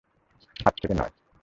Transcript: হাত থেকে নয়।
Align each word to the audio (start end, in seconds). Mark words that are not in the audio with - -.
হাত 0.59 0.75
থেকে 0.81 0.93
নয়। 0.93 1.13